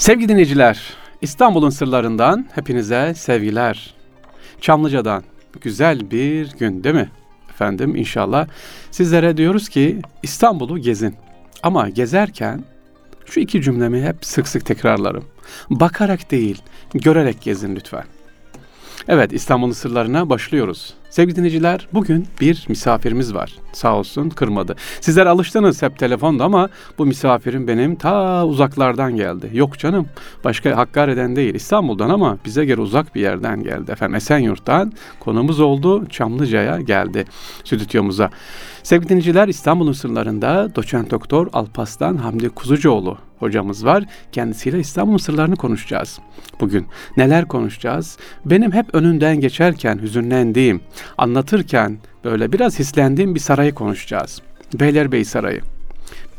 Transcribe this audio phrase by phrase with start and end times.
[0.00, 0.80] Sevgili dinleyiciler,
[1.20, 3.94] İstanbul'un sırlarından hepinize sevgiler.
[4.60, 5.24] Çamlıca'dan
[5.60, 7.10] güzel bir gün değil mi?
[7.50, 8.48] Efendim inşallah
[8.90, 11.14] sizlere diyoruz ki İstanbul'u gezin.
[11.62, 12.64] Ama gezerken
[13.26, 15.24] şu iki cümlemi hep sık sık tekrarlarım.
[15.70, 16.62] Bakarak değil,
[16.94, 18.04] görerek gezin lütfen.
[19.08, 20.94] Evet İstanbul'un sırlarına başlıyoruz.
[21.10, 23.52] Sevgili dinleyiciler bugün bir misafirimiz var.
[23.72, 24.76] Sağ olsun kırmadı.
[25.00, 26.68] Sizler alıştınız hep telefonda ama
[26.98, 29.50] bu misafirim benim ta uzaklardan geldi.
[29.52, 30.06] Yok canım
[30.44, 33.90] başka Hakkari'den değil İstanbul'dan ama bize göre uzak bir yerden geldi.
[33.90, 37.24] Efendim Esenyurt'tan konumuz oldu Çamlıca'ya geldi
[37.64, 38.30] stüdyomuza.
[38.82, 44.04] Sevgili dinleyiciler İstanbul'un sırlarında doçent doktor Alpaslan Hamdi Kuzucuoğlu hocamız var.
[44.32, 46.18] Kendisiyle İstanbul'un sırlarını konuşacağız
[46.60, 46.86] bugün.
[47.16, 48.18] Neler konuşacağız?
[48.44, 50.80] Benim hep önünden geçerken hüzünlendiğim,
[51.18, 54.42] anlatırken böyle biraz hislendiğim bir sarayı konuşacağız.
[54.74, 55.60] Beylerbeyi Sarayı.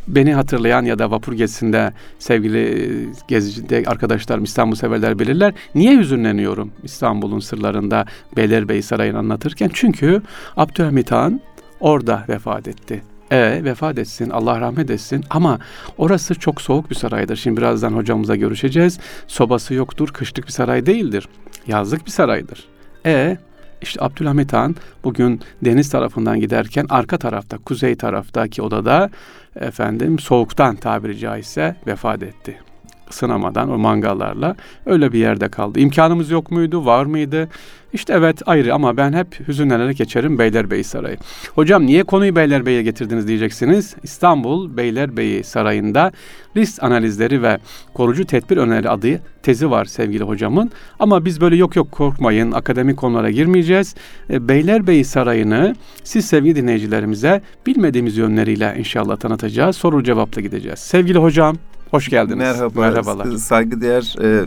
[0.08, 5.54] Beni hatırlayan ya da vapur gezisinde sevgili gezicide arkadaşlarım İstanbul severler bilirler.
[5.76, 8.06] Niye hüzünleniyorum İstanbul'un sırlarında
[8.38, 9.70] Beylerbeyi Sarayı'nı anlatırken?
[9.73, 10.22] Çünkü
[10.58, 11.42] Abdülhamit Han
[11.80, 13.11] orada vefat etti.
[13.32, 15.60] E vefat etsin, Allah rahmet etsin ama
[15.98, 17.36] orası çok soğuk bir saraydır.
[17.36, 19.00] Şimdi birazdan hocamıza görüşeceğiz.
[19.28, 21.28] Sobası yoktur, kışlık bir saray değildir.
[21.68, 22.68] Yazlık bir saraydır.
[23.06, 23.38] E
[23.82, 29.09] işte Abdülhamit Han bugün deniz tarafından giderken arka tarafta, kuzey taraftaki odada
[29.56, 32.70] efendim soğuktan tabiri caizse vefat etti.
[33.12, 35.80] Isınamadan o mangallarla öyle bir yerde kaldı.
[35.80, 37.50] İmkanımız yok muydu, var mıydı?
[37.94, 41.18] İşte evet ayrı ama ben hep hüzünlenerek geçerim Beylerbeyi Sarayı.
[41.56, 43.95] Hocam niye konuyu Beylerbeyi'ye getirdiniz diyeceksiniz.
[44.03, 46.12] İstanbul Beylerbeyi Sarayı'nda
[46.58, 47.58] risk analizleri ve
[47.94, 50.72] korucu tedbir öneri adı tezi var sevgili hocamın.
[51.00, 53.96] Ama biz böyle yok yok korkmayın akademik konulara girmeyeceğiz.
[54.30, 59.75] E, Beylerbeyi Sarayı'nı siz sevgili dinleyicilerimize bilmediğimiz yönleriyle inşallah tanıtacağız.
[59.75, 60.80] Soru cevapla gideceğiz.
[60.80, 61.58] Sevgili hocam
[61.92, 62.38] Hoş geldiniz.
[62.38, 62.80] Merhaba.
[62.81, 63.25] Merhabalar.
[63.38, 64.45] Saygıdeğer e,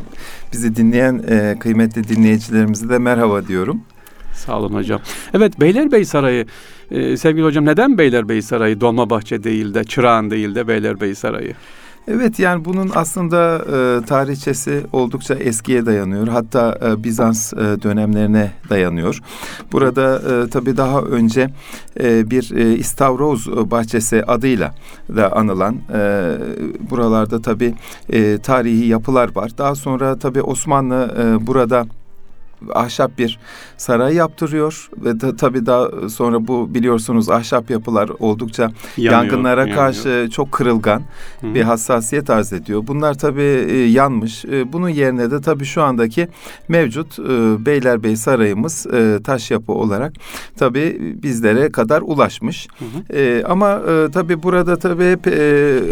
[0.53, 3.81] bizi dinleyen e, kıymetli dinleyicilerimize de merhaba diyorum.
[4.35, 5.01] Sağ olun hocam.
[5.35, 6.47] Evet Beylerbeyi Sarayı
[6.91, 11.55] e, sevgili hocam neden Beylerbeyi Sarayı Dolmabahçe değil de Çırağan değil de Beylerbeyi Sarayı?
[12.09, 16.29] Evet yani bunun aslında e, tarihçesi oldukça eskiye dayanıyor.
[16.29, 19.21] Hatta e, Bizans e, dönemlerine dayanıyor.
[19.73, 21.51] Burada e, tabii daha önce
[22.01, 24.75] e, bir e, İstavroz bahçesi adıyla
[25.17, 26.33] da anılan e,
[26.91, 27.75] buralarda tabii
[28.09, 29.51] e, tarihi yapılar var.
[29.59, 31.87] Daha sonra tabii Osmanlı e, burada
[32.75, 33.39] ahşap bir
[33.77, 38.63] saray yaptırıyor ve da, tabii daha sonra bu biliyorsunuz ahşap yapılar oldukça
[38.97, 39.77] yanıyor, yangınlara yanıyor.
[39.77, 41.03] karşı çok kırılgan
[41.41, 41.55] Hı.
[41.55, 42.85] bir hassasiyet arz ediyor.
[42.87, 44.45] Bunlar tabii e, yanmış.
[44.45, 46.29] E, bunun yerine de tabii şu andaki
[46.69, 50.13] mevcut e, Beylerbeyi Sarayımız e, taş yapı olarak
[50.59, 52.69] tabii bizlere kadar ulaşmış.
[52.79, 53.19] Hı hı.
[53.19, 55.31] E, ama e, tabii burada tabii hep e,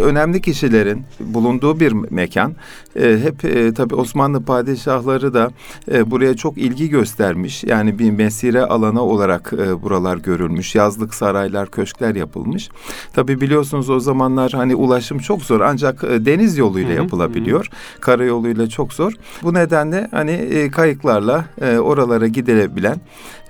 [0.03, 2.55] önemli kişilerin bulunduğu bir mekan.
[2.97, 5.51] E, hep e, tabii Osmanlı padişahları da
[5.93, 7.65] e, buraya çok ilgi göstermiş.
[7.65, 10.75] Yani bir mesire alanı olarak e, buralar görülmüş.
[10.75, 12.69] Yazlık saraylar, köşkler yapılmış.
[13.13, 17.67] Tabii biliyorsunuz o zamanlar hani ulaşım çok zor ancak e, deniz yoluyla hı hı, yapılabiliyor.
[17.67, 18.01] Hı.
[18.01, 19.13] Karayoluyla çok zor.
[19.43, 22.97] Bu nedenle hani e, kayıklarla e, oralara gidilebilen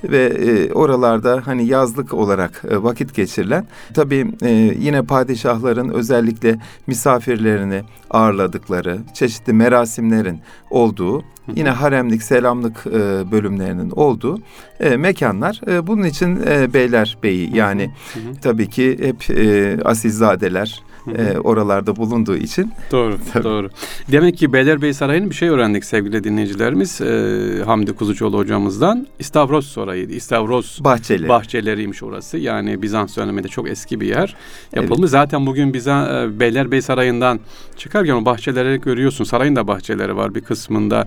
[0.04, 7.82] ve e, oralarda hani yazlık olarak e, vakit geçirilen tabii e, yine padişahların özellikle misafirlerini
[8.10, 10.40] ağırladıkları çeşitli merasimlerin
[10.70, 11.22] olduğu
[11.56, 12.91] yine haremlik selamlık e,
[13.32, 14.38] bölümlerinin olduğu
[14.80, 15.60] e, mekanlar.
[15.69, 17.91] E, bunun için e, beyler beyi yani
[18.42, 20.82] tabii ki hep e, asilzadeler
[21.16, 22.72] e, oralarda bulunduğu için.
[22.92, 23.44] Doğru, Tabii.
[23.44, 23.70] doğru.
[24.12, 27.00] Demek ki Beylerbeyi Sarayı'nın bir şey öğrendik sevgili dinleyicilerimiz.
[27.00, 29.06] E, Hamdi Kuzucuoğlu hocamızdan.
[29.19, 30.12] İstavros Sarayı'ydı.
[30.12, 31.28] İstavros Bahçeli.
[31.28, 32.38] bahçeleriymiş orası.
[32.38, 34.36] Yani Bizans döneminde çok eski bir yer
[34.75, 34.98] yapılmış.
[35.00, 35.10] Evet.
[35.10, 37.41] Zaten bugün Bizans e, Beylerbeyi Sarayı'ndan
[37.76, 39.25] çıkarken o bahçeleri görüyorsun.
[39.25, 41.06] Sarayın da bahçeleri var bir kısmında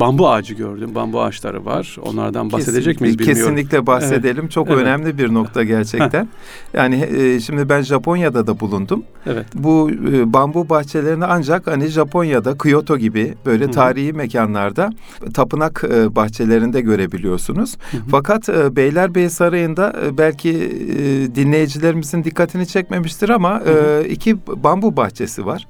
[0.00, 0.94] bambu ağacı gördüm.
[0.94, 1.96] Bambu ağaçları var.
[2.02, 3.42] Onlardan bahsedecek miyiz bilmiyorum.
[3.42, 4.42] Kesinlikle bahsedelim.
[4.42, 4.50] Evet.
[4.50, 4.78] Çok evet.
[4.78, 6.28] önemli bir nokta gerçekten.
[6.74, 9.04] yani e, şimdi ben Japonya'da da bulundum.
[9.26, 9.46] Evet.
[9.54, 13.72] Bu e, bambu bahçelerini ancak hani Japonya'da Kyoto gibi böyle Hı-hı.
[13.72, 14.90] tarihi mekanlarda
[15.34, 17.76] tapınak e, bahçelerinde görebiliyorsunuz.
[17.90, 18.00] Hı-hı.
[18.10, 25.46] Fakat e, Beylerbeyi Sarayı'nda e, belki e, dinleyicilerimizin dikkatini çekmemiştir ama e, iki bambu bahçesi
[25.46, 25.66] var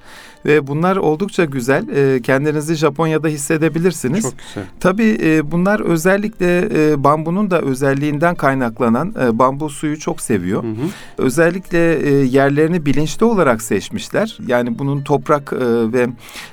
[0.47, 1.89] ve bunlar oldukça güzel.
[1.89, 4.18] E, kendinizi Japonya'da hissedebilirsiniz.
[4.23, 4.65] Çok güzel.
[4.81, 10.63] Tabii e, bunlar özellikle e, bambunun da özelliğinden kaynaklanan e, bambu suyu çok seviyor.
[10.63, 10.75] Hı hı.
[11.19, 14.39] Özellikle e, yerlerini bilinçli olarak seçmişler.
[14.47, 16.07] Yani bunun toprak e, ve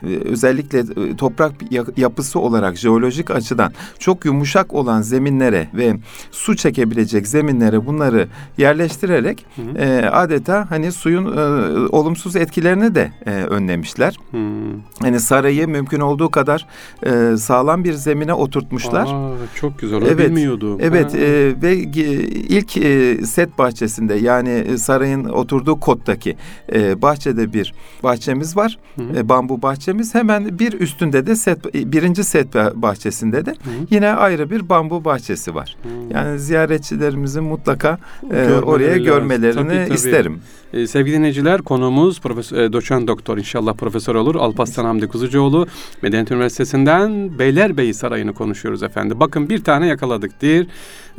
[0.03, 1.51] e, özellikle e, toprak
[1.97, 5.95] yapısı olarak jeolojik açıdan çok yumuşak olan zeminlere ve
[6.31, 8.27] su çekebilecek zeminlere bunları
[8.57, 9.77] yerleştirerek hı hı.
[9.77, 11.41] E, adeta hani suyun e,
[11.87, 14.19] olumsuz etkilerini de e, önlemiş düzenlemişler.
[14.31, 14.81] Hmm.
[15.01, 16.65] Hani sarayı mümkün olduğu kadar
[17.03, 19.05] e, sağlam bir zemine oturtmuşlar.
[19.07, 19.97] Aa, çok güzel.
[19.97, 20.77] Onu Evet, bilmiyordum.
[20.81, 21.17] Evet Ha.
[21.17, 26.35] e, ve ilk e, set bahçesinde yani e, sarayın oturduğu kottaki
[26.73, 27.73] e, bahçede bir
[28.03, 28.77] bahçemiz var.
[28.95, 29.17] Hı hı.
[29.19, 30.15] E, bambu bahçemiz.
[30.15, 33.85] Hemen bir üstünde de set e, birinci set bah- bahçesinde de Hı hı.
[33.89, 35.75] yine ayrı bir bambu bahçesi var.
[35.83, 36.13] Hı.
[36.13, 39.03] Yani ziyaretçilerimizin mutlaka e, Görmeleri oraya lazım.
[39.05, 39.93] görmelerini Tabii, tabii.
[39.95, 40.39] isterim.
[40.75, 44.35] Ee, sevgili dinleyiciler konuğumuz Profesör, e, doçent doktor inşallah profesör olur.
[44.35, 45.67] Alparslan Hamdi Kuzucuoğlu
[46.01, 49.19] Medeniyet Üniversitesi'nden Beylerbeyi Sarayı'nı konuşuyoruz efendim.
[49.19, 50.67] Bakın bir tane yakaladık dir.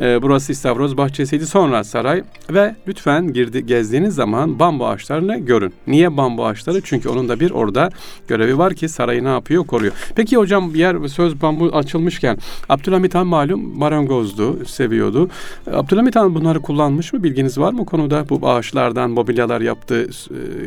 [0.01, 5.75] Ee, burası İstavroz Bahçesi'ydi sonra saray ve lütfen girdi, gezdiğiniz zaman bambu ağaçlarını görün.
[5.87, 6.81] Niye bambu ağaçları?
[6.85, 7.91] Çünkü onun da bir orada
[8.29, 9.67] görevi var ki sarayı ne yapıyor?
[9.67, 9.93] Koruyor.
[10.17, 12.39] Peki hocam yer söz bambu açılmışken
[12.69, 15.31] Abdülhamit Han malum marangozdu, seviyordu.
[15.73, 17.23] Abdülhamit Han bunları kullanmış mı?
[17.23, 18.29] Bilginiz var mı konuda?
[18.29, 20.09] Bu ağaçlardan mobilyalar yaptığı e,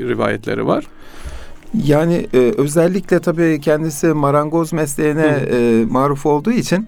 [0.08, 0.86] rivayetleri var.
[1.74, 6.88] Yani e, özellikle tabii kendisi marangoz mesleğine e, maruf olduğu için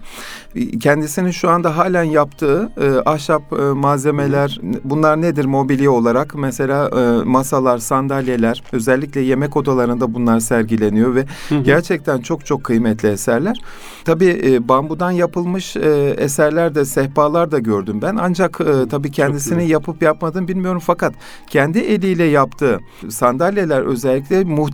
[0.54, 6.34] e, kendisinin şu anda halen yaptığı e, ahşap e, malzemeler bunlar nedir mobilya olarak?
[6.34, 11.62] Mesela e, masalar, sandalyeler özellikle yemek odalarında bunlar sergileniyor ve Hı hı.
[11.62, 13.62] gerçekten çok çok kıymetli eserler.
[14.04, 18.16] Tabii e, bambudan yapılmış e, eserler de sehpalar da gördüm ben.
[18.20, 21.14] Ancak e, tabii kendisini yapıp yapmadığını bilmiyorum fakat
[21.50, 24.71] kendi eliyle yaptığı sandalyeler özellikle muhteşem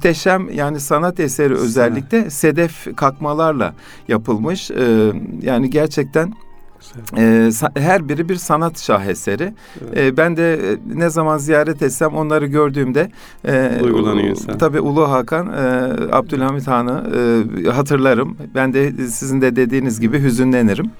[0.52, 3.74] yani sanat eseri özellikle sedef kakmalarla
[4.08, 4.70] yapılmış.
[4.70, 5.12] E,
[5.42, 6.32] yani gerçekten
[7.16, 7.20] e,
[7.50, 9.54] sa- her biri bir sanat şaheseri.
[9.84, 9.98] Evet.
[9.98, 13.10] E, ben de e, ne zaman ziyaret etsem onları gördüğümde
[13.44, 14.58] e, Duygulanıyor insan.
[14.58, 15.58] Tabii Ulu Hakan, e,
[16.12, 17.04] Abdülhamit Han'ı
[17.66, 18.36] e, hatırlarım.
[18.54, 20.90] Ben de sizin de dediğiniz gibi hüzünlenirim.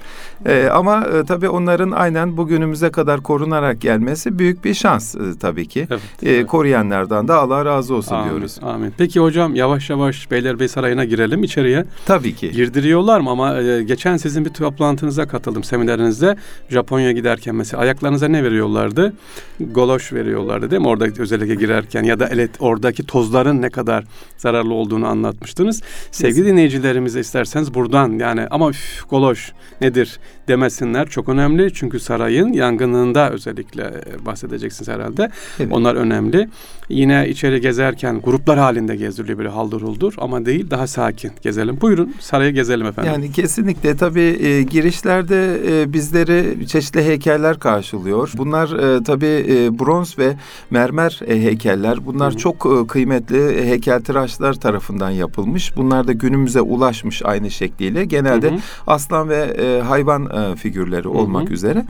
[0.45, 5.67] E, ama e, tabii onların aynen bugünümüze kadar korunarak gelmesi büyük bir şans e, tabii
[5.67, 5.87] ki.
[5.91, 6.47] Evet, E, evet.
[6.47, 8.59] koruyanlardan da Allah razı olsun Amin, diyoruz.
[8.63, 8.93] Amin.
[8.97, 11.85] Peki hocam yavaş yavaş Beylerbeyi Sarayı'na girelim içeriye.
[12.05, 12.51] Tabii ki.
[12.51, 16.35] Girdiriyorlar mı ama e, geçen sizin bir toplantınıza katıldım seminerinizde.
[16.69, 19.13] Japonya'ya giderken mesela ayaklarınıza ne veriyorlardı?
[19.59, 20.87] Goloş veriyorlardı değil mi?
[20.87, 24.03] Orada özellikle girerken ya da elet, oradaki tozların ne kadar
[24.37, 25.81] zararlı olduğunu anlatmıştınız.
[26.11, 29.51] Sevgili dinleyicilerimize isterseniz buradan yani ama üf, goloş
[29.81, 31.73] nedir demesinler çok önemli.
[31.73, 35.29] Çünkü sarayın yangınında özellikle e, bahsedeceksiniz herhalde.
[35.59, 35.71] Evet.
[35.71, 36.49] Onlar önemli.
[36.89, 41.81] Yine içeri gezerken gruplar halinde gezdiriliyor böyle haldır huldur ama değil daha sakin gezelim.
[41.81, 43.11] Buyurun sarayı gezelim efendim.
[43.11, 48.31] Yani kesinlikle tabii e, girişlerde e, bizleri çeşitli heykeller karşılıyor.
[48.37, 50.35] Bunlar e, tabii e, bronz ve
[50.69, 52.05] mermer e, heykeller.
[52.05, 55.77] Bunlar Hı çok e, kıymetli heykeltıraşlar tarafından yapılmış.
[55.77, 58.05] Bunlar da günümüze ulaşmış aynı şekliyle.
[58.05, 58.55] Genelde Hı
[58.87, 61.53] aslan ve e, hayvan e, figürleri olmak hı.
[61.53, 61.85] üzere.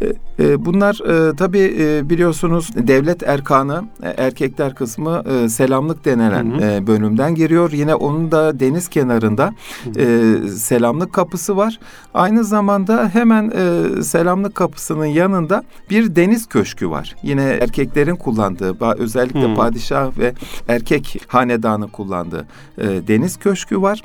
[0.00, 6.58] E, e, bunlar e, tabii e, biliyorsunuz devlet erkanı e, erkekler kısmı e, selamlık denilen
[6.58, 6.64] hı.
[6.64, 7.72] e, bölümden giriyor.
[7.72, 9.54] Yine onun da deniz kenarında
[9.96, 11.78] e, selamlık kapısı var.
[12.14, 17.16] Aynı zamanda hemen e, selamlık kapısının yanında bir deniz köşkü var.
[17.22, 19.54] Yine erkeklerin kullandığı özellikle Hı.
[19.54, 20.34] padişah ve
[20.68, 22.46] erkek hanedanı kullandığı
[22.78, 24.02] e, deniz köşkü var.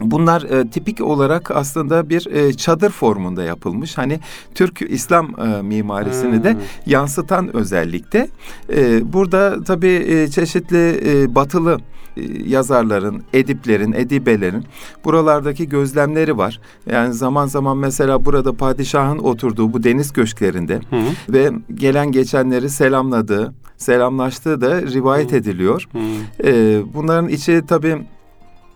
[0.00, 3.98] Bunlar e, tipik olarak aslında bir e, çadır formunda yapılmış.
[3.98, 4.20] Hani
[4.54, 6.58] Türk İslam e, mimarisini de Ha.
[6.86, 8.28] yansıtan özellikle.
[8.74, 11.78] E, burada tabii e, çeşitli e, batılı
[12.16, 14.64] e, yazarların, ediplerin, edibelerin
[15.04, 16.60] buralardaki gözlemleri var.
[16.90, 21.32] Yani zaman zaman mesela burada padişahın oturduğu bu deniz köşklerinde Hı hı.
[21.32, 25.36] ve gelen geçenleri selamladığı, selamlaştığı da rivayet Hı.
[25.36, 25.88] ediliyor.
[25.92, 25.98] Hı.
[26.48, 27.98] Ee, bunların içi tabii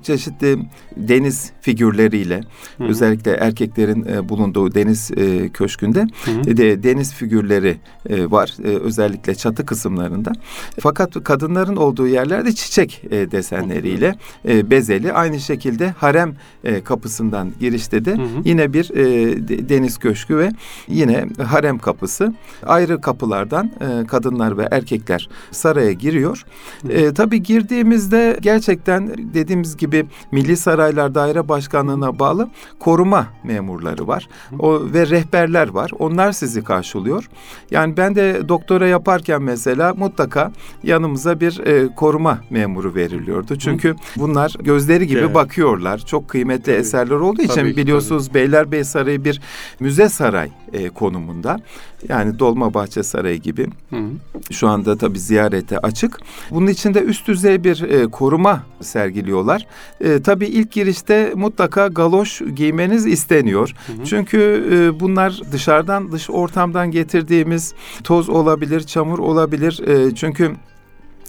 [0.03, 0.59] çeşitli
[0.97, 2.41] deniz figürleriyle
[2.79, 2.89] Hı hı.
[2.89, 6.51] özellikle erkeklerin e, bulunduğu deniz e, köşkünde Hı hı.
[6.51, 7.77] e, de deniz figürleri
[8.09, 10.33] e, var e, özellikle çatı kısımlarında.
[10.81, 14.15] Fakat kadınların olduğu yerlerde çiçek e, desenleriyle
[14.49, 15.13] e, bezeli.
[15.13, 16.35] Aynı şekilde harem
[16.65, 18.27] e, kapısından girişte de Hı hı.
[18.45, 19.05] yine bir e,
[19.49, 20.51] de- deniz köşkü ve
[20.89, 22.35] yine harem kapısı.
[22.67, 26.45] Ayrı kapılardan e, kadınlar ve erkekler saraya giriyor.
[26.83, 26.93] Hı.
[26.93, 29.86] E, tabii girdiğimizde gerçekten dediğimiz gibi
[30.33, 34.29] Milli Saraylar Daire Başkanlığı'na bağlı koruma memurları var.
[34.59, 35.91] O ve rehberler var.
[35.99, 37.29] Onlar sizi karşılıyor.
[37.71, 40.53] Yani ben de doktora yaparken mesela mutlaka
[40.83, 43.57] yanımıza bir e, koruma memuru veriliyordu.
[43.59, 45.35] Çünkü bunlar gözleri gibi Evet.
[45.35, 45.99] bakıyorlar.
[45.99, 46.77] Çok kıymetli Tabii.
[46.77, 49.41] eserler olduğu için Tabii ki, biliyorsunuz Beylerbeyi Sarayı bir
[49.81, 51.61] müze saray e, konumunda.
[52.09, 53.67] Yani Dolmabahçe Sarayı gibi.
[53.91, 54.11] Hı hı.
[54.51, 56.19] Şu anda tabii ziyarete açık.
[56.51, 59.67] Bunun içinde üst düzey bir e, koruma sergiliyorlar.
[60.01, 63.73] E, tabii ilk girişte mutlaka galoş giymeniz isteniyor.
[63.87, 64.05] Hı hı.
[64.05, 69.89] Çünkü e, bunlar dışarıdan, dış ortamdan getirdiğimiz toz olabilir, çamur olabilir.
[69.89, 70.53] E, çünkü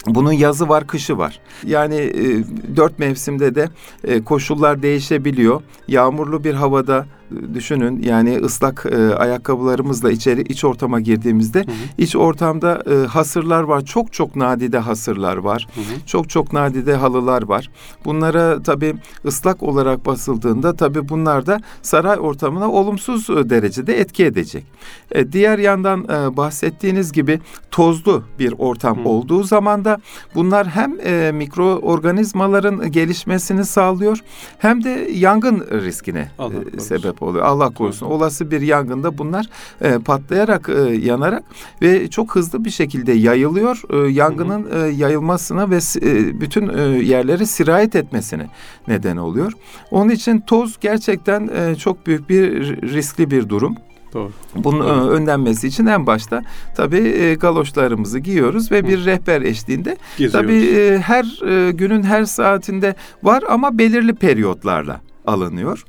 [0.07, 1.39] Bunun yazı var, kışı var.
[1.65, 2.43] Yani e,
[2.75, 3.69] dört mevsimde de
[4.03, 5.61] e, koşullar değişebiliyor.
[5.87, 7.05] Yağmurlu bir havada
[7.53, 11.75] düşünün yani ıslak e, ayakkabılarımızla içeri iç ortama girdiğimizde Hı hı.
[11.97, 13.85] iç ortamda e, hasırlar var.
[13.85, 15.67] Çok çok nadide hasırlar var.
[15.75, 16.05] Hı hı.
[16.05, 17.69] Çok çok nadide halılar var.
[18.05, 24.65] Bunlara tabii ıslak olarak basıldığında tabii bunlar da saray ortamına olumsuz e, derecede etki edecek.
[25.11, 27.39] E, diğer yandan e, bahsettiğiniz gibi
[27.71, 29.09] tozlu bir ortam Hı.
[29.09, 29.97] olduğu zaman da
[30.35, 34.19] bunlar hem e, mikroorganizmaların gelişmesini sağlıyor
[34.57, 36.77] hem de yangın riskine Allah e, korusun.
[37.17, 37.45] Sebep oluyor.
[37.45, 38.05] Allah korusun.
[38.05, 39.45] Olası bir yangında bunlar
[39.81, 41.43] e, patlayarak e, yanarak
[41.81, 43.81] ve çok hızlı bir şekilde yayılıyor.
[43.89, 48.47] E, yangının e, yayılmasına ve e, bütün e, yerlere sirayet etmesine
[48.87, 49.51] neden oluyor.
[49.91, 53.75] Onun için toz gerçekten e, çok büyük bir riskli bir durum.
[54.13, 54.31] Doğru.
[54.55, 56.41] Bunun e, önlenmesi için en başta
[56.75, 60.33] tabii e, galoşlarımızı giyiyoruz ve bir rehber eşliğinde Geziyoruz.
[60.33, 65.83] tabii e, her e, günün her saatinde var ama belirli periyotlarla alınıyor.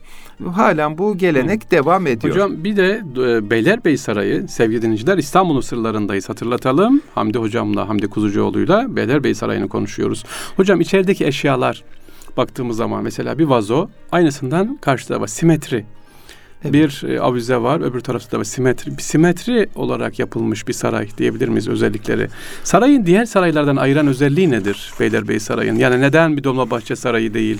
[0.53, 2.35] Halen bu gelenek devam ediyor.
[2.35, 7.03] Hocam bir de e, Beylerbeyi Sarayı sevgili dinleyiciler İstanbul'un sırlarındayız hatırlatalım.
[7.15, 10.25] Hamdi hocamla Hamdi Kuzucuoğlu'yla Beylerbeyi Sarayı'nı konuşuyoruz.
[10.57, 11.85] Hocam içerideki eşyalar
[12.37, 15.85] baktığımız zaman mesela bir vazo aynısından karşıda var simetri.
[16.65, 16.73] Evet.
[16.73, 18.99] Bir e, avize var öbür tarafta da simetri.
[18.99, 22.29] Bir simetri olarak yapılmış bir saray diyebilir miyiz özellikleri?
[22.65, 25.79] Sarayın diğer saraylardan ayıran özelliği nedir Beylerbeyi Sarayı'nın?
[25.79, 27.59] Yani neden bir Dolmabahçe Sarayı değil,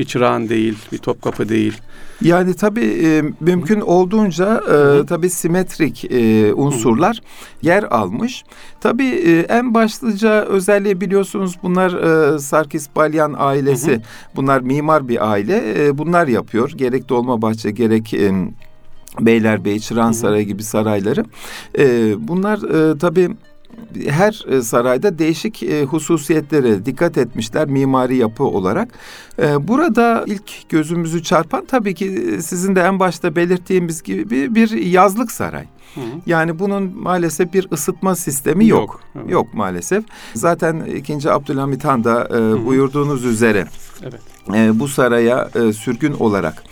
[0.00, 1.80] bir Çırağan değil, bir Topkapı değil?
[2.22, 7.20] Yani tabii e, mümkün olduğunca e, tabii simetrik e, unsurlar
[7.62, 8.44] yer almış.
[8.80, 11.92] Tabii e, en başlıca özelliği biliyorsunuz bunlar
[12.34, 13.90] e, Sarkis Balyan ailesi.
[13.90, 14.00] Hı hı.
[14.36, 15.86] Bunlar mimar bir aile.
[15.86, 16.72] E, bunlar yapıyor.
[16.76, 18.32] Gerek Dolmabahçe gerek e,
[19.20, 20.14] Beylerbeyi, Çırağan hı.
[20.14, 21.24] Sarayı gibi sarayları.
[21.78, 23.30] E, bunlar e, tabii
[24.08, 28.88] her e, sarayda değişik e, hususiyetlere dikkat etmişler mimari yapı olarak.
[29.42, 35.32] E, burada ilk gözümüzü çarpan tabii ki sizin de en başta belirttiğimiz gibi bir, yazlık
[35.32, 35.64] saray.
[35.94, 36.00] Hı.
[36.26, 39.00] Yani bunun maalesef bir ısıtma sistemi yok.
[39.14, 39.54] Yok, Yok, evet.
[39.54, 40.04] maalesef.
[40.34, 41.30] Zaten 2.
[41.30, 43.66] Abdülhamit Han da e, buyurduğunuz üzere
[44.02, 44.20] Evet.
[44.54, 46.62] e, bu saraya e, sürgün olarak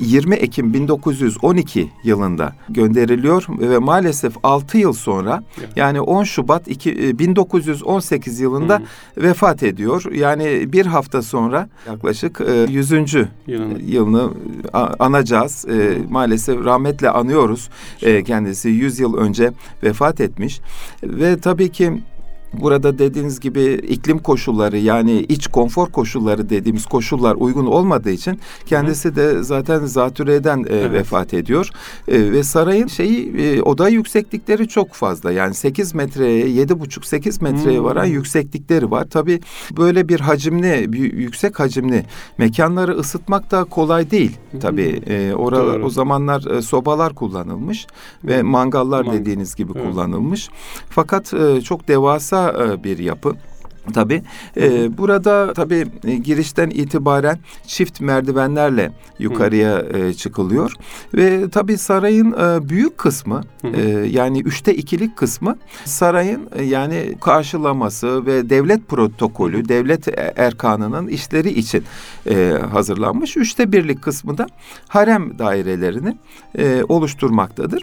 [0.00, 5.42] 20 Ekim 1912 yılında gönderiliyor ve maalesef 6 yıl sonra
[5.76, 8.82] yani 10 Şubat iki- e, 1918 yılında
[9.14, 9.22] Hı.
[9.22, 10.04] vefat ediyor.
[10.12, 12.90] Yani bir hafta sonra yaklaşık e, 100.
[13.46, 14.30] Yılını- yılını
[14.72, 15.64] a- anacağız.
[15.68, 17.68] E, maalesef rahmetle anıyoruz.
[18.02, 19.52] E, kendisi 100 yıl önce
[19.82, 20.60] vefat etmiş
[21.02, 22.02] ve tabii ki
[22.52, 29.16] Burada dediğiniz gibi iklim koşulları yani iç konfor koşulları dediğimiz koşullar uygun olmadığı için kendisi
[29.16, 30.92] de zaten zatürreden e, Evet.
[30.92, 31.70] vefat ediyor.
[32.08, 35.32] E, ve sarayın şeyi e, oda yükseklikleri çok fazla.
[35.32, 37.84] Yani 8 metreye 7,5-8 metreye Hmm.
[37.84, 39.06] varan yükseklikleri var.
[39.10, 39.40] Tabii
[39.76, 42.04] böyle bir hacimli, bir yüksek hacimli
[42.38, 44.36] mekanları ısıtmak da kolay değil.
[44.60, 45.84] Tabii e, orada Doğru.
[45.84, 47.86] o zamanlar e, sobalar kullanılmış
[48.24, 49.20] ve mangallar Mangal.
[49.20, 49.90] dediğiniz gibi Evet.
[49.90, 50.48] kullanılmış.
[50.90, 53.34] Fakat e, çok devasa e, bir yapı.
[53.94, 54.22] Tabii
[54.56, 60.72] e, burada tabii e, girişten itibaren çift merdivenlerle yukarıya e, çıkılıyor
[61.14, 63.40] ve tabii sarayın e, büyük kısmı
[63.74, 71.08] e, yani üçte ikilik kısmı sarayın e, yani karşılaması ve devlet protokolü, devlet e- erkanının
[71.08, 71.84] işleri için
[72.30, 73.36] e, hazırlanmış.
[73.36, 74.46] Üçte birlik kısmı da
[74.88, 76.16] harem dairelerini
[76.58, 77.82] e, oluşturmaktadır.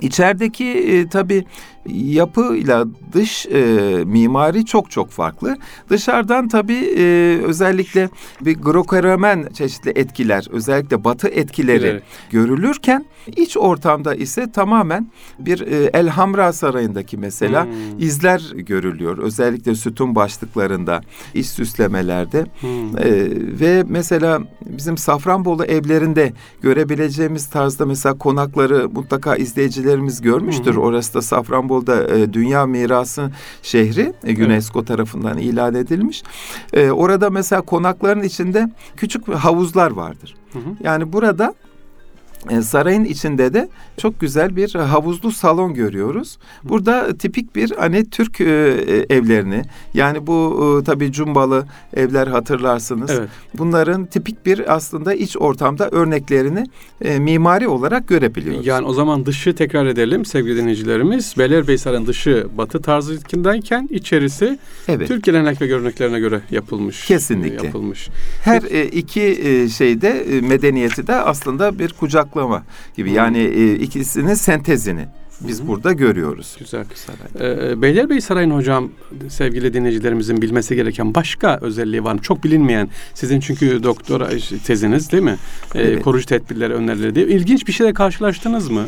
[0.00, 1.44] İçerideki e, tabii
[1.88, 3.60] yapıyla dış e,
[4.04, 5.56] mimari çok çok farklı.
[5.90, 8.08] Dışarıdan tabii e, özellikle
[8.40, 12.02] bir Greco-Romen çeşitli etkiler, özellikle Batı etkileri Evet.
[12.30, 13.04] görülürken
[13.36, 17.72] iç ortamda ise tamamen bir e, El Hamra Sarayı'ndaki mesela Hmm.
[17.98, 19.18] izler görülüyor.
[19.18, 21.00] Özellikle sütun başlıklarında,
[21.34, 22.46] iç süslemelerde.
[22.60, 22.98] Hmm.
[22.98, 23.02] Ee,
[23.60, 30.74] ve mesela bizim Safranbolu evlerinde görebileceğimiz tarzda mesela konakları mutlaka izleyicilerimiz görmüştür.
[30.74, 30.80] Hı.
[30.80, 31.22] Orası da
[31.72, 33.30] Safranbolu'da e, Dünya Mirası
[33.62, 36.22] şehri e, UNESCO tarafından ilan edilmiş.
[36.72, 40.34] E, orada mesela konakların içinde küçük havuzlar vardır.
[40.52, 40.76] Hı hı.
[40.80, 41.54] Yani burada
[42.62, 46.38] sarayın içinde de çok güzel bir havuzlu salon görüyoruz.
[46.64, 49.62] Burada tipik bir hani Türk e, e, evlerini
[49.94, 53.10] yani bu e, tabii cumbalı evler hatırlarsınız.
[53.10, 53.28] Evet.
[53.58, 56.64] Bunların tipik bir aslında iç ortamda örneklerini
[57.00, 58.66] e, mimari olarak görebiliyoruz.
[58.66, 61.34] Yani o zaman dışı tekrar edelim sevgili dinleyicilerimiz.
[61.38, 64.58] Beylerbeyi Sarayı'nın dışı batı tarzındayken içerisi
[64.88, 65.08] evet.
[65.08, 67.06] Türk gelenek ve göreneklerine göre yapılmış.
[67.06, 67.62] Kesinlikle.
[67.62, 68.08] e, Yapılmış.
[68.44, 71.88] Her e, iki e, şeyde e, medeniyeti de aslında bir
[72.32, 72.62] kucaklama
[72.96, 73.08] gibi.
[73.08, 73.16] Hmm.
[73.16, 75.06] Yani e, ikisinin sentezini
[75.40, 75.68] biz Hı hı.
[75.68, 76.56] burada görüyoruz.
[76.58, 76.84] Güzel.
[77.40, 78.90] Ee, Beylerbeyi Sarayı'nın hocam
[79.28, 82.20] sevgili dinleyicilerimizin bilmesi gereken başka özelliği var mı?
[82.22, 82.88] Çok bilinmeyen.
[83.14, 84.28] Sizin çünkü doktora
[84.66, 85.36] teziniz değil mi?
[85.74, 86.02] Ee, Evet.
[86.02, 87.26] Koruyucu tedbirleri, önerileri diye.
[87.26, 88.86] İlginç bir şeyle karşılaştınız mı?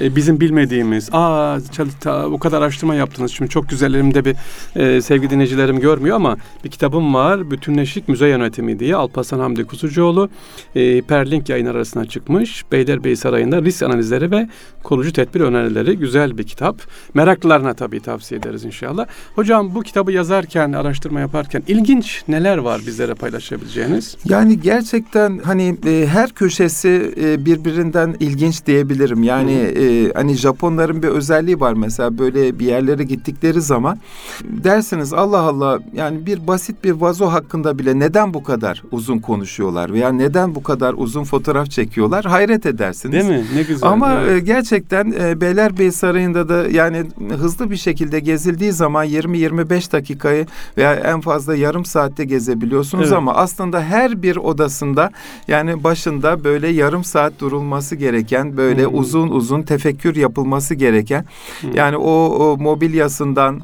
[0.00, 1.58] Ee, bizim bilmediğimiz, aa
[2.00, 3.32] ta- o kadar araştırma yaptınız.
[3.32, 4.36] Şimdi çok güzel elimde bir
[4.76, 7.50] e, sevgili dinleyicilerim görmüyor ama bir kitabım var.
[7.50, 10.28] Bütünleşik Müze Yönetimi diye Alparslan Hamdi Kuzucuoğlu
[10.76, 12.64] e, Hiperlink yayın arasına çıkmış.
[12.72, 14.48] Beylerbeyi Sarayı'nda risk analizleri ve
[14.82, 16.76] koruyucu tedbir önerileri güzel bir kitap.
[17.14, 19.06] Meraklılarına tabii tavsiye ederiz inşallah.
[19.34, 24.16] Hocam bu kitabı yazarken, araştırma yaparken ilginç neler var bizlere paylaşabileceğiniz?
[24.24, 29.22] Yani gerçekten hani e, her köşesi e, birbirinden ilginç diyebilirim.
[29.22, 33.98] Yani e, hani Japonların bir özelliği var mesela böyle bir yerlere gittikleri zaman
[34.42, 39.92] dersiniz Allah Allah yani bir basit bir vazo hakkında bile neden bu kadar uzun konuşuyorlar
[39.92, 43.28] veya neden bu kadar uzun fotoğraf çekiyorlar hayret edersiniz.
[43.28, 43.46] Değil mi?
[43.54, 43.88] Ne güzel.
[43.88, 44.42] Ama evet.
[44.42, 47.02] e, gerçekten e, Beylerbeyi Sarayı'nda da yani
[47.38, 50.46] hızlı bir şekilde gezildiği zaman 20-25 dakikayı
[50.76, 53.18] veya en fazla yarım saatte gezebiliyorsunuz Evet.
[53.18, 55.10] ama aslında her bir odasında
[55.48, 58.98] yani başında böyle yarım saat durulması gereken böyle Hmm.
[58.98, 61.24] uzun uzun tefekkür yapılması gereken
[61.60, 61.74] Hmm.
[61.74, 63.60] yani o, o mobilyasından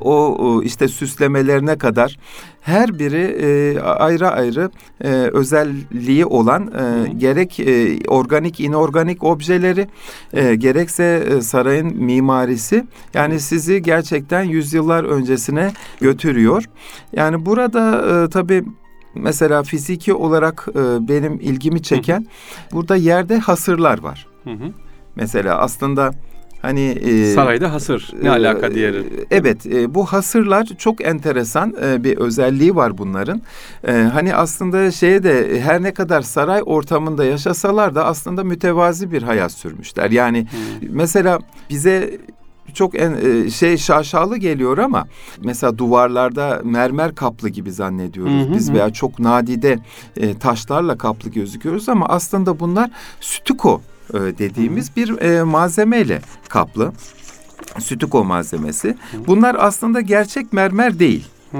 [0.00, 2.18] o, işte süslemelerine kadar
[2.60, 4.70] her biri e, ayrı ayrı
[5.04, 7.06] e, özelliği olan e, Hı.
[7.18, 9.88] gerek e, organik inorganik objeleri
[10.32, 12.84] e, gerekse e, sarayın mimarisi
[13.14, 16.64] yani sizi gerçekten yüzyıllar öncesine götürüyor.
[17.12, 18.64] Yani burada e, tabii
[19.14, 22.26] mesela fiziki olarak e, benim ilgimi çeken
[22.72, 24.26] burada yerde hasırlar var.
[24.44, 24.83] Hı hı.
[25.16, 26.10] Mesela aslında
[26.62, 28.10] hani e, Sarayda hasır.
[28.22, 29.26] Ne ee, alaka diğeri?
[29.30, 33.42] Evet, e, bu hasırlar çok enteresan e, bir özelliği var bunların.
[33.88, 39.22] E, hani aslında şeye de her ne kadar saray ortamında yaşasalar da aslında mütevazi bir
[39.22, 40.10] hayat sürmüşler.
[40.10, 40.86] Yani Hı.
[40.90, 41.38] mesela
[41.70, 42.18] bize
[42.74, 45.06] çok en, e, şey şaşalı geliyor ama
[45.44, 49.78] mesela duvarlarda mermer kaplı gibi zannediyoruz Hı hı biz veya çok nadide
[50.16, 52.90] e, taşlarla kaplı gözüküyoruz ama aslında bunlar
[53.20, 56.92] stüko e, dediğimiz bir e, malzemeyle kaplı.
[57.78, 58.96] Stüko malzemesi.
[59.26, 61.26] Bunlar aslında gerçek mermer değil.
[61.52, 61.58] Hı.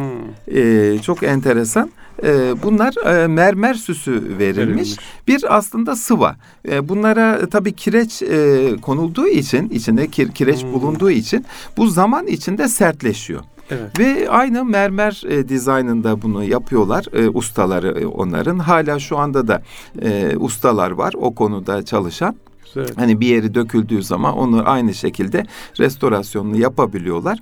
[0.59, 1.91] E, çok enteresan.
[2.23, 4.39] E, bunlar e, mermer süsü verilmiş.
[4.59, 4.97] Verilmiş.
[5.29, 6.37] Bir aslında sıva.
[6.69, 10.73] E, bunlara tabii kireç e, konulduğu için, içinde kir- kireç Hmm.
[10.73, 11.45] bulunduğu için
[11.77, 13.41] bu zaman içinde sertleşiyor.
[13.71, 13.99] Evet.
[13.99, 18.59] Ve aynı mermer e, dizaynında bunu yapıyorlar e, ustaları e, onların.
[18.59, 19.63] Hala şu anda da
[20.03, 22.37] e, ustalar var o konuda çalışan.
[22.65, 22.89] Güzel.
[22.97, 25.47] Hani bir yeri döküldüğü zaman onu aynı şekilde
[25.81, 27.39] restorasyonunu yapabiliyorlar.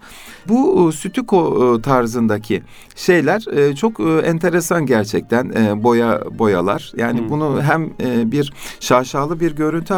[0.49, 2.63] Bu e, stüko e, tarzındaki
[2.97, 5.53] şeyler e, çok enteresan gerçekten
[5.85, 6.93] boya boyalar.
[6.97, 7.31] Yani Hı.
[7.31, 7.91] bunu hem
[8.33, 9.95] bir şaşalı bir görüntü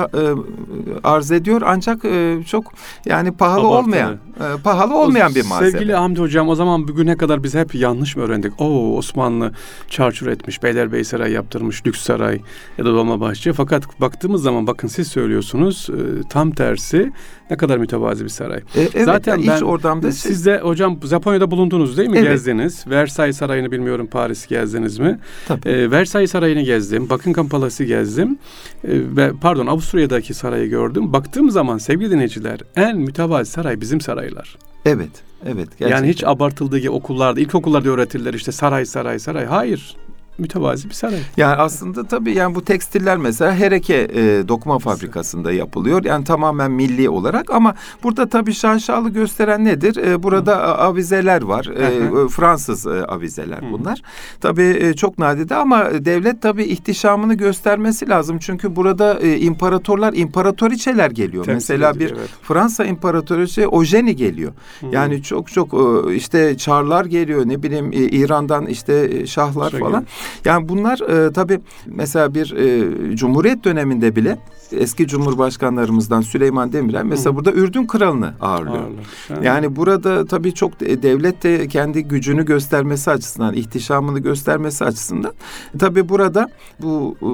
[1.04, 2.02] arz ediyor ancak
[2.46, 2.72] çok
[3.06, 3.78] yani pahalı Abartılı.
[3.78, 4.18] olmayan
[4.64, 5.70] pahalı olmayan bir malzeme.
[5.70, 8.60] Sevgili Hamdi Hocam o zaman bugüne kadar biz hep yanlış mı öğrendik?
[8.60, 9.52] Oo Osmanlı
[9.88, 12.40] çarçur etmiş, Beylerbeyi Sarayı yaptırmış, Lüks Saray
[12.78, 13.52] ya da Dolmabahçe.
[13.52, 17.12] Fakat baktığımız zaman bakın siz söylüyorsunuz e, tam tersi
[17.50, 18.58] ne kadar mütevazi bir saray.
[18.58, 22.18] E, evet, Zaten yani ben iç ortamda siz de hocam Japonya'da bulundunuz değil mi?
[22.18, 22.28] Evet.
[22.28, 22.84] Gezdiniz.
[22.86, 25.18] Versailles Sarayı'nı bilmiyorum Paris gezdiniz mi?
[25.48, 25.68] Tabii.
[25.68, 27.10] E, Versailles Sarayı'nı gezdim.
[27.10, 28.38] Buckingham Palace'ı gezdim.
[28.84, 31.12] E, ve pardon Avusturya'daki sarayı gördüm.
[31.12, 34.58] Baktığım zaman sevgili dinleyiciler en mütevazi saray bizim saraylar.
[34.84, 35.10] Evet,
[35.46, 35.56] evet.
[35.56, 35.88] Gerçekten.
[35.88, 39.44] Yani hiç abartıldığı gibi okullarda, ilkokullarda öğretirler işte saray saray saray.
[39.44, 39.96] Hayır.
[40.38, 41.18] Mütevazi bir saray.
[41.36, 46.04] Yani aslında tabii yani bu tekstiller mesela Hereke e, dokuma fabrikasında yapılıyor.
[46.04, 49.96] Yani tamamen milli olarak ama burada tabii şaşalı gösteren nedir?
[49.96, 51.66] E, burada a- avizeler var.
[51.76, 53.72] E, Hı e, Fransız e, avizeler Hı.
[53.72, 54.02] bunlar.
[54.40, 58.38] Tabii e, çok nadide ama devlet tabii ihtişamını göstermesi lazım.
[58.38, 61.44] Çünkü burada e, imparatorlar, imparatoriçeler geliyor.
[61.44, 62.28] Temsil mesela ediyor, bir evet.
[62.42, 64.52] Fransa imparatoriçe Ojeni geliyor.
[64.80, 64.86] Hı.
[64.92, 69.80] Yani çok çok e, işte çarlar geliyor ne bileyim e, İran'dan işte e, şahlar Şey
[69.80, 70.06] falan.
[70.44, 74.38] Yani bunlar e, tabii mesela bir e, Cumhuriyet döneminde bile
[74.72, 77.36] eski Cumhurbaşkanlarımızdan Süleyman Demirel mesela Hı.
[77.36, 78.76] burada Ürdün Kralını ağırlıyor.
[78.84, 79.04] Ağırlar.
[79.28, 79.34] Ha.
[79.42, 85.32] Yani burada tabii çok de- devlet de kendi gücünü göstermesi açısından, ihtişamını göstermesi açısından
[85.78, 86.48] tabii burada
[86.82, 87.28] bu e,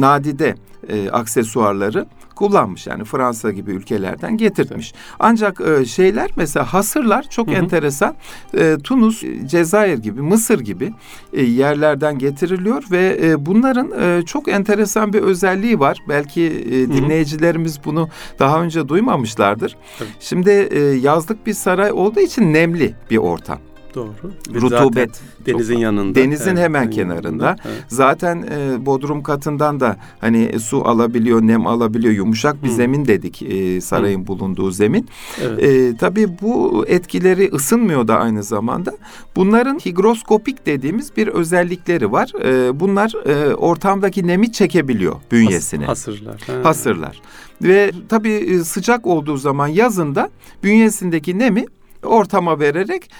[0.00, 0.54] nadide
[0.88, 2.86] e, aksesuarları kullanmış.
[2.86, 4.94] Yani Fransa gibi ülkelerden getirtmiş.
[5.20, 7.54] Ancak e, şeyler mesela hasırlar çok Hı hı.
[7.54, 8.14] enteresan.
[8.54, 10.92] E, Tunus, Cezayir gibi, Mısır gibi
[11.32, 15.98] e, yerlerden getiriliyor ve e, bunların e, çok enteresan bir özelliği var.
[16.08, 19.76] Belki e, dinleyicilerimiz bunu daha önce duymamışlardır.
[19.98, 20.08] Tabii.
[20.20, 23.58] Şimdi e, yazlık bir saray olduğu için nemli bir ortam.
[23.94, 24.32] Doğru.
[24.54, 26.14] Rutubet Zaten denizin yanında.
[26.14, 26.96] Denizin hemen yanında.
[26.96, 27.56] kenarında.
[27.64, 27.84] Evet.
[27.88, 32.14] Zaten e, bodrum katından da hani su alabiliyor, nem alabiliyor.
[32.14, 32.72] Yumuşak bir Hı.
[32.72, 35.08] zemin dedik e, sarayın bulunduğu zemin.
[35.42, 35.62] Evet.
[35.62, 38.92] E, tabii bu etkileri ısınmıyor da aynı zamanda.
[39.36, 42.32] Bunların higroskopik dediğimiz bir özellikleri var.
[42.44, 45.84] E, bunlar e, ortamdaki nemi çekebiliyor bünyesine.
[45.84, 46.42] Hasırlar.
[46.46, 46.52] Ha.
[46.62, 47.20] Hasırlar.
[47.62, 50.30] Ve tabii e, sıcak olduğu zaman yazında
[50.62, 51.64] bünyesindeki nemi
[52.04, 53.10] ortama vererek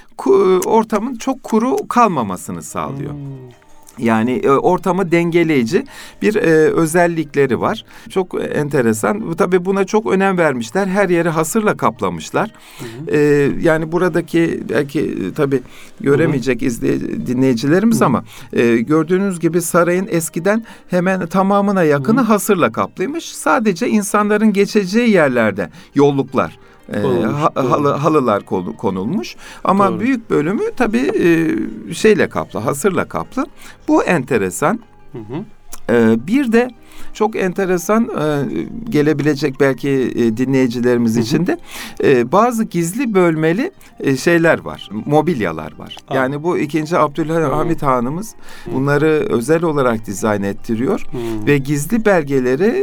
[0.66, 3.11] ortamın çok kuru kalmamasını sağlıyor.
[3.11, 3.18] Hmm.
[3.99, 5.85] Yani e, ortamı dengeleyici
[6.23, 7.85] bir e, özellikleri var.
[8.11, 9.33] Çok enteresan.
[9.33, 10.87] Tabii buna çok önem vermişler.
[10.87, 12.51] Her yeri hasırla kaplamışlar.
[12.79, 13.16] Hı hı.
[13.16, 15.61] E, yani buradaki belki e, tabii
[16.01, 18.05] göremeyecek izley- dinleyicilerimiz Hı.
[18.05, 22.25] ama e, gördüğünüz gibi sarayın eskiden hemen tamamına yakını Hı.
[22.25, 23.25] hasırla kaplıymış.
[23.25, 26.59] Sadece insanların geçeceği yerlerde yolluklar
[26.92, 30.01] e, ha- halı, halılar konu- konulmuş ama Doğru.
[30.01, 33.47] büyük bölümü tabii e, şeyle kaplı, hasırla kaplı.
[33.88, 34.81] Bu enteresan.
[35.12, 35.44] Hı hı.
[35.90, 36.70] Ee, bir de
[37.14, 38.42] çok enteresan e,
[38.90, 41.59] gelebilecek belki e, dinleyicilerimiz için de
[42.05, 43.70] e, bazı gizli bölmeli
[44.18, 45.96] şeyler var, mobilyalar var.
[46.09, 46.14] Aa.
[46.16, 48.35] Yani bu ikinci Abdülhamit Hanımız
[48.74, 51.46] bunları özel olarak dizayn ettiriyor Hmm.
[51.46, 52.74] ve gizli belgeleri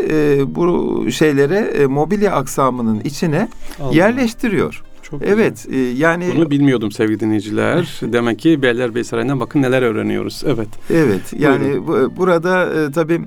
[0.56, 3.48] bu şeylere mobilya aksamının içine
[3.82, 3.94] Allah.
[3.96, 4.84] yerleştiriyor.
[5.02, 5.22] Çok.
[5.26, 8.00] Evet, e, yani Bunu bilmiyordum sevgili dinleyiciler.
[8.04, 10.44] Demek ki Beylerbeyi Sarayı'ndan bakın neler öğreniyoruz.
[10.46, 10.68] Evet.
[10.90, 13.22] Evet yani bu- burada e, tabii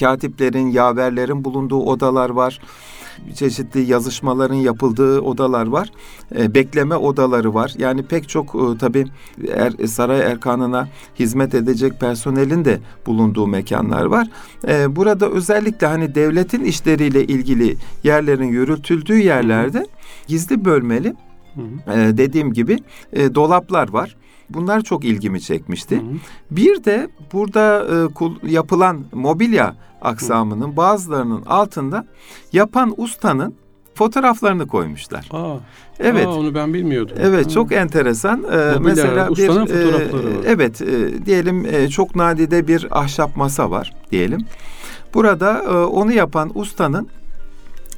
[0.00, 2.60] katiplerin, yaverlerin bulunduğu odalar var.
[3.34, 5.92] Çeşitli yazışmaların yapıldığı odalar var.
[6.36, 7.72] E, bekleme odaları var.
[7.78, 9.06] Yani pek çok e, tabii
[9.54, 14.28] er, saray erkanına hizmet edecek personelin de bulunduğu mekanlar var.
[14.68, 19.86] E, burada özellikle hani devletin işleriyle ilgili yerlerin yürütüldüğü yerlerde
[20.26, 21.14] gizli bölmeli
[21.54, 22.00] Hı hı.
[22.00, 22.78] e, dediğim gibi
[23.12, 24.16] e, dolaplar var.
[24.50, 25.96] Bunlar çok ilgimi çekmişti.
[25.96, 26.04] Hı hı.
[26.50, 32.06] Bir de burada e, kul- yapılan mobilya aksamının bazılarının altında
[32.52, 33.54] yapan ustanın
[33.94, 35.28] fotoğraflarını koymuşlar.
[35.32, 35.56] Aa,
[36.00, 36.26] Evet.
[36.26, 37.16] aa, onu ben bilmiyordum.
[37.20, 37.50] Evet Ha.
[37.50, 38.44] çok enteresan.
[38.52, 40.44] Ee, mesela bir ustanın e, fotoğrafları var.
[40.46, 44.40] evet e, diyelim e, çok nadide bir ahşap masa var diyelim.
[45.14, 47.08] Burada e, onu yapan ustanın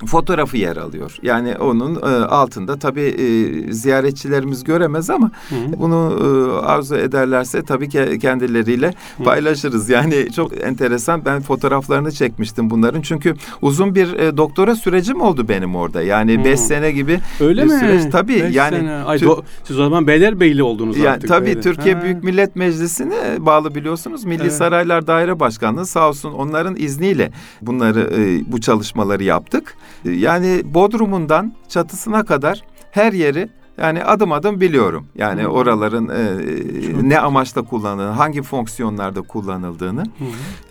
[0.07, 1.17] fotoğrafı yer alıyor.
[1.23, 7.89] Yani onun e, altında tabii e, ziyaretçilerimiz göremez ama Hı bunu e, arzu ederlerse tabii
[7.89, 9.23] ki kendileriyle Hı.
[9.25, 9.91] paylaşırız.
[9.91, 11.25] Yani çok enteresan.
[11.25, 13.01] Ben fotoğraflarını çekmiştim bunların.
[13.03, 16.03] Çünkü uzun bir e, doktora sürecim oldu benim orada.
[16.03, 16.45] Yani Hı.
[16.45, 17.79] beş sene gibi Öyle bir mi?
[17.79, 18.13] süreç.
[18.13, 18.93] Tabii, Beş yani sene.
[18.93, 21.29] Ay, do- siz o zaman Beylerbeyli oldunuz yani artık.
[21.29, 21.61] tabii böyle.
[21.61, 22.03] Türkiye Ha.
[22.03, 24.25] Büyük Millet Meclisi'ne bağlı biliyorsunuz.
[24.25, 24.53] Milli Evet.
[24.53, 29.75] Saraylar Daire Başkanlığı sağ olsun onların izniyle bunları e, bu çalışmaları yaptık.
[30.05, 35.07] E, Yani Bodrum'undan çatısına kadar her yeri yani adım adım biliyorum.
[35.15, 35.47] Yani Hı.
[35.47, 40.25] oraların e, ne amaçla kullanıldığını, hangi fonksiyonlarda kullanıldığını Hı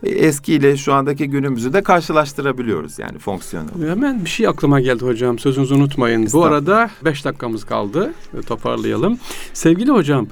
[0.04, 3.68] e, eskiyle şu andaki günümüzü de karşılaştırabiliyoruz yani fonksiyonu.
[3.88, 5.40] Hemen bir şey aklıma geldi hocam.
[5.40, 6.28] Sözünüzü unutmayın.
[6.34, 8.14] Bu arada 5 dakikamız kaldı.
[8.38, 9.20] E, Toparlayalım.
[9.54, 10.28] Sevgili hocam,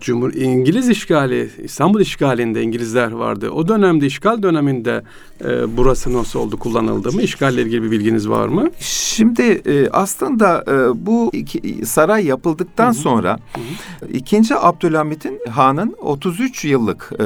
[0.00, 3.50] Cumhur İngiliz işgali, İstanbul işgalinde İngilizler vardı.
[3.50, 5.02] O dönemde işgal döneminde
[5.44, 7.22] e, burası nasıl oldu, kullanıldı mı?
[7.22, 8.70] İşgalle ilgili bir bilginiz var mı?
[8.80, 12.94] Şimdi e, aslında e, bu iki, saray yapıldıktan Hı hı.
[12.94, 13.60] sonra Hı
[14.12, 17.24] ikinci Abdülhamit'in Han'ın 33 yıllık e,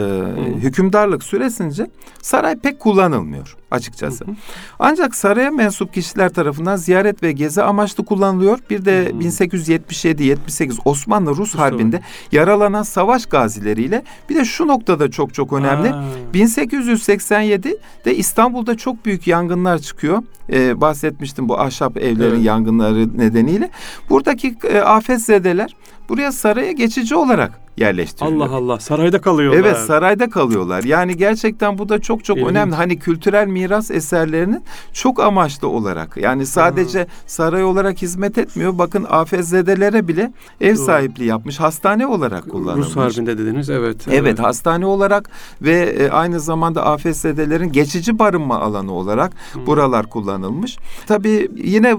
[0.57, 1.91] hükümdarlık süresince
[2.23, 4.25] saray pek kullanılmıyor açıkçası.
[4.25, 4.35] Hı hı.
[4.79, 8.59] Ancak saraya mensup kişiler tarafından ziyaret ve gezi amaçlı kullanılıyor.
[8.71, 9.11] Bir de Hı.
[9.11, 12.01] 1777-78 Osmanlı-Rus Rus Harbi'nde
[12.33, 15.91] yaralanan savaş gazileriyle bir de şu noktada çok çok önemli.
[15.91, 16.05] Aa,
[16.35, 20.23] 1887'de İstanbul'da çok büyük yangınlar çıkıyor.
[20.53, 22.45] Ee, bahsetmiştim bu ahşap evlerin Evet.
[22.45, 23.71] yangınları nedeniyle.
[24.11, 25.77] Buradaki e, afetzedeler
[26.09, 28.47] buraya saraya geçici olarak yerleştiriliyor.
[28.47, 29.61] Allah Allah, sarayda kalıyorlar.
[29.61, 30.83] Evet sarayda kalıyorlar.
[30.83, 32.51] Yani gerçekten bu da çok çok İlginç.
[32.51, 32.75] önemli.
[32.75, 34.63] Hani kültürel miras eserlerinin
[34.93, 36.17] çok amaçlı olarak.
[36.17, 38.79] Yani sadece saray olarak hizmet etmiyor.
[38.79, 40.85] Bakın afetzedelere bile ev Doğru.
[40.85, 41.61] sahipliği yapmış.
[41.61, 42.87] Hastane olarak kullanılmış.
[42.87, 43.97] Rus Harbi'nde dediniz, evet.
[44.11, 45.31] Evet, hastane olarak
[45.63, 49.67] ve e, aynı zamanda afetzedelerin geçici barınma alanı olarak Hı.
[49.67, 50.79] buralar kullanılmış.
[51.07, 51.97] Tabii yine e,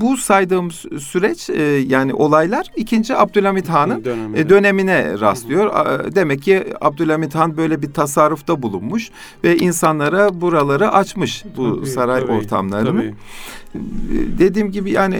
[0.00, 3.16] bu- saydığım sü- süreç e, yani olaylar 2.
[3.16, 4.40] Abdülhamit Han'ın döneminde.
[4.40, 4.48] e,
[5.20, 5.70] rastlıyor.
[6.14, 9.10] Demek ki Abdülhamit Han böyle bir tasarrufta bulunmuş
[9.44, 13.00] ve insanlara buraları açmış bu Tabii, saray tabii, ortamlarını.
[13.00, 13.14] tabii.
[14.38, 15.16] Dediğim gibi yani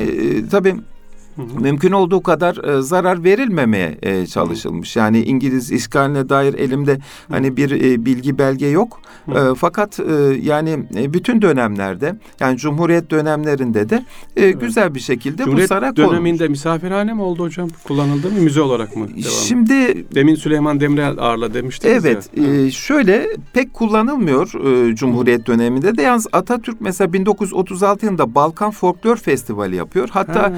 [1.36, 4.96] mümkün olduğu kadar e, zarar verilmemeye e, çalışılmış.
[4.96, 6.98] Yani İngiliz işgaline dair elimde
[7.30, 9.00] hani bir e, bilgi belge yok.
[9.28, 14.04] E, fakat e, yani e, bütün dönemlerde yani Cumhuriyet dönemlerinde de
[14.36, 16.12] e, güzel bir şekilde Cumhuriyet bu saray konulmuş.
[16.12, 17.68] döneminde misafirhane mi oldu hocam?
[17.84, 18.40] Kullanıldı mı?
[18.40, 19.08] Müze olarak mı?
[19.08, 22.44] Devam Şimdi Demin Süleyman Demirel ağırla demiştiniz Evet, ya.
[22.64, 24.52] e, şöyle pek kullanılmıyor
[24.90, 26.02] e, Cumhuriyet döneminde de.
[26.02, 30.08] Yalnız Atatürk mesela 1936 yılında Balkan Folklor Festivali yapıyor.
[30.12, 30.52] Hatta Ha.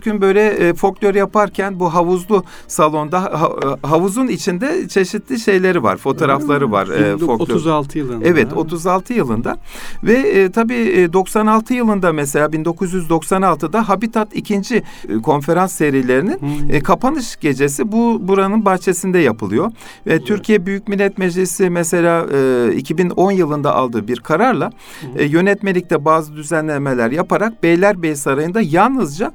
[0.00, 3.50] Atatürk'ün böyle e, folklor yaparken bu havuzlu salonda ha-
[3.82, 7.54] e, havuzun içinde çeşitli şeyleri var, fotoğrafları var e, folklor.
[7.56, 8.24] 36 yılında.
[8.28, 8.56] Evet Ha.
[8.56, 9.56] 36 yılında
[10.02, 14.54] ve e, tabii e, 96 yılında mesela 1996'da Habitat 2.
[14.54, 14.82] e,
[15.22, 16.70] konferans serilerinin Hmm.
[16.70, 19.72] e, kapanış gecesi bu buranın bahçesinde yapılıyor.
[20.06, 24.72] Ve Türkiye Büyük Millet Meclisi mesela e, 2010 yılında aldığı bir kararla
[25.16, 29.32] e, yönetmelikte bazı düzenlemeler yaparak Beylerbeyi Sarayı'nda yalnızca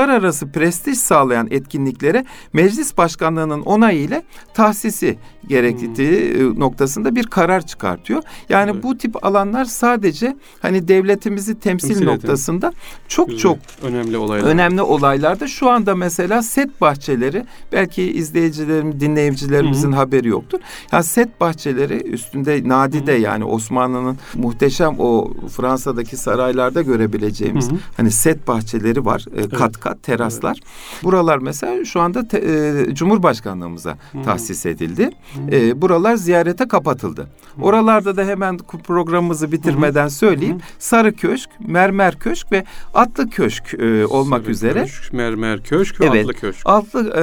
[0.00, 4.22] uluslararası prestij sağlayan etkinliklere meclis başkanlığının onayı ile
[4.54, 8.22] tahsisi gerektiği e, noktasında bir karar çıkartıyor.
[8.48, 8.82] Yani Evet.
[8.82, 12.72] bu tip alanlar sadece hani devletimizi temsil, Temsil noktasında
[13.08, 14.48] çok Güzel, çok önemli olaylar.
[14.48, 20.58] önemli olaylarda şu anda mesela set bahçeleri belki izleyicilerim dinleyicilerimizin haberi yoktur.
[20.92, 27.78] Ya set bahçeleri üstünde nadide yani Osmanlı'nın muhteşem o Fransa'daki saraylarda görebileceğimiz Hı hı.
[27.96, 29.24] hani set bahçeleri var.
[29.36, 30.58] e, kat kat teraslar.
[31.02, 35.10] Buralar mesela şu anda te- e, Cumhurbaşkanlığımıza tahsis edildi.
[35.52, 37.28] E, buralar ziyarete kapatıldı.
[37.62, 40.58] Oralarda da hemen programımızı bitirmeden söyleyeyim.
[40.78, 42.64] Sarı Köşk, Mermer Köşk ve
[42.94, 46.24] Atlı Köşk e, olmak Sarı üzere Köşk, mermer köşk ve Evet.
[46.24, 46.62] atlı köşk.
[46.64, 47.20] Atlı e,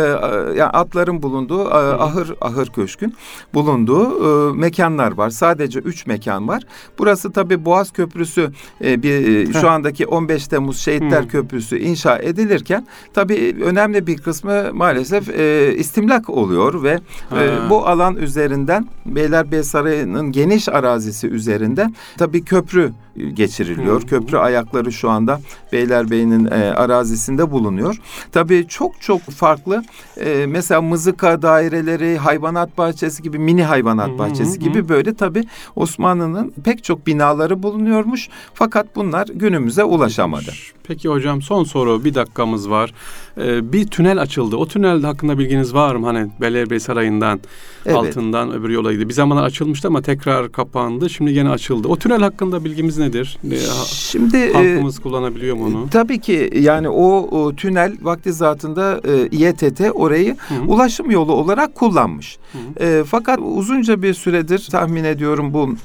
[0.58, 3.15] yani atların bulunduğu e, ahır ahır köşkün
[3.54, 5.30] bulunduğu e, mekanlar var.
[5.30, 6.63] Sadece üç mekan var.
[7.00, 8.52] Burası tabii Boğaz Köprüsü
[8.84, 11.28] e, bir e, şu andaki 15 Temmuz Şehitler Hı.
[11.28, 16.99] Köprüsü inşa edilirken tabii önemli bir kısmı maalesef e, istimlak oluyor ve
[17.31, 22.91] e, bu alan üzerinden Beylerbeyi Sarayı'nın geniş arazisi üzerinden tabii köprü
[23.34, 24.01] geçiriliyor.
[24.01, 24.06] Hı.
[24.06, 28.01] Köprü ayakları şu anda Beylerbeyi'nin e, arazisinde bulunuyor.
[28.32, 29.84] Tabii çok çok farklı
[30.17, 34.60] e, mesela mızıka daireleri, hayvanat bahçesi gibi mini hayvanat Hı bahçesi hı.
[34.60, 35.43] gibi böyle tabii
[35.75, 38.30] Osmanlı'nın pek çok binaları bulunuyormuş.
[38.53, 40.51] Fakat bunlar günümüze ulaşamadı.
[40.84, 42.93] Peki hocam son soru bir dakikamız var.
[43.41, 44.56] Ee, bir tünel açıldı.
[44.56, 46.06] O tünel hakkında bilginiz var mı?
[46.06, 47.39] Hani Beylerbeyi Sarayı'ndan
[47.86, 47.95] Evet.
[47.97, 49.10] altından öbür yola gidiyor.
[49.10, 51.10] Bir zamanlar açılmıştı ama tekrar kapandı.
[51.10, 51.88] Şimdi yine açıldı.
[51.88, 53.38] O tünel hakkında bilgimiz nedir?
[53.86, 55.89] Şimdi e, Halkımız kullanabiliyor mu onu?
[55.91, 60.54] Tabii ki yani o, o tünel vakti zatında e, İETT orayı Hı.
[60.67, 62.38] ulaşım yolu olarak kullanmış.
[62.80, 65.76] E, fakat uzunca bir süredir tahmin ediyorum bu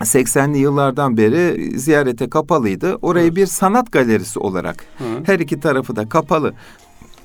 [0.00, 2.94] 80'li yıllardan beri ziyarete kapalıydı.
[3.02, 5.04] Orayı bir sanat galerisi olarak Hı.
[5.24, 6.54] her iki tarafı da kapalı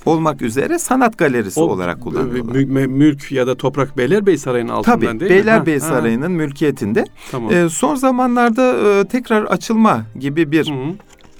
[0.05, 2.55] olmak üzere sanat galerisi O, olarak kullanıyorlar.
[2.55, 5.37] mü- mü- mülk ya da toprak Beylerbeyi Sarayı'nın altından Tabii değil mi?
[5.37, 7.05] Beylerbeyi Ha, ha, Sarayı'nın mülkiyetinde.
[7.31, 7.53] Tamam.
[7.53, 10.93] E, son zamanlarda e, tekrar açılma gibi bir Hı hı.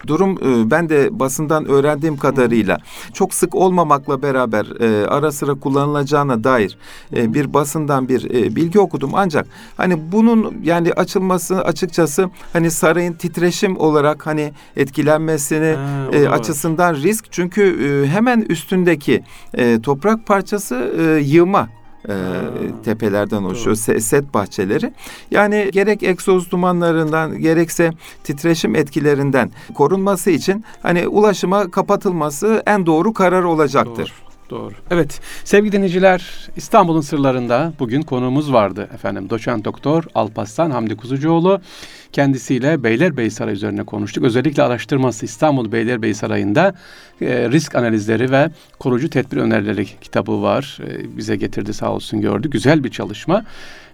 [0.07, 2.77] Durum e, ben de basından öğrendiğim kadarıyla
[3.13, 6.77] çok sık olmamakla beraber e, ara sıra kullanılacağına dair
[7.15, 9.11] e, bir basından bir bilgi okudum.
[9.13, 17.25] Ancak hani bunun yani açılması açıkçası hani sarayın titreşim olarak hani etkilenmesini Ha, açısından risk.
[17.31, 19.23] Çünkü hemen üstündeki
[19.83, 21.69] toprak parçası yığma
[22.09, 22.13] e,
[22.85, 24.93] tepelerden oluşuyor se- set bahçeleri.
[25.31, 27.91] Yani gerek egzoz dumanlarından gerekse
[28.23, 34.13] titreşim etkilerinden korunması için hani ulaşıma kapatılması en doğru karar olacaktır.
[34.23, 34.73] Doğru, doğru.
[34.91, 39.29] Evet sevgili dinleyiciler İstanbul'un sırlarında bugün konuğumuz vardı efendim.
[39.29, 41.61] Doçent Doktor Alpaslan Hamdi Kuzucuoğlu.
[42.11, 44.23] Kendisiyle Beylerbeyi Sarayı üzerine konuştuk.
[44.23, 46.73] Özellikle araştırması İstanbul Beylerbeyi Sarayı'nda
[47.21, 50.79] e, risk analizleri ve koruyucu tedbir önerileri kitabı var.
[50.87, 52.49] E, bize getirdi sağ olsun gördü.
[52.49, 53.45] Güzel bir çalışma.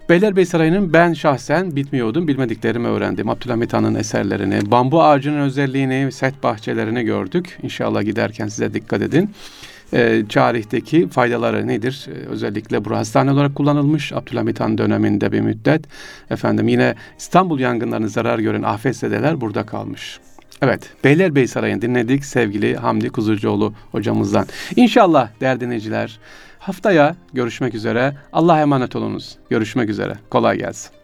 [0.08, 2.28] Beylerbeyi Sarayı'nın ben şahsen bitmiyordum.
[2.28, 3.28] Bilmediklerimi öğrendim.
[3.28, 7.58] Abdülhamit Han'ın eserlerini, bambu ağacının özelliğini, set bahçelerini gördük.
[7.62, 9.30] İnşallah giderken size dikkat edin
[9.92, 12.06] e, tarihteki faydaları nedir?
[12.08, 15.84] E, özellikle bu hastane olarak kullanılmış Abdülhamit Han döneminde bir müddet.
[16.30, 20.20] Efendim yine İstanbul yangınlarını zarar gören afetzedeler burada kalmış.
[20.62, 24.46] Evet, Beylerbeyi Sarayı'nı dinledik sevgili Hamdi Kuzucuoğlu hocamızdan.
[24.76, 26.18] İnşallah değerli dinleyiciler
[26.58, 28.16] haftaya görüşmek üzere.
[28.32, 29.36] Allah'a emanet olunuz.
[29.50, 30.18] Görüşmek üzere.
[30.30, 30.99] Kolay gelsin.